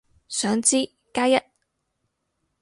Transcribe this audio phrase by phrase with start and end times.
[0.27, 1.39] 想知，加一